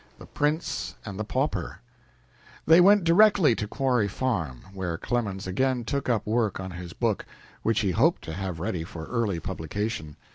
"THE 0.17 0.25
PRINCE 0.25 0.95
AND 1.05 1.19
THE 1.19 1.23
PAUPER" 1.23 1.77
They 2.65 2.81
went 2.81 3.03
directly 3.03 3.53
to 3.53 3.67
Quarry 3.67 4.07
Farm, 4.07 4.61
where 4.73 4.97
Clemens 4.97 5.45
again 5.45 5.83
took 5.85 6.09
up 6.09 6.25
work 6.25 6.59
on 6.59 6.71
his 6.71 6.91
book, 6.93 7.23
which 7.61 7.81
he 7.81 7.91
hoped 7.91 8.23
to 8.23 8.33
have 8.33 8.59
ready 8.59 8.83
for 8.83 9.05
early 9.05 9.39
publication. 9.39 10.17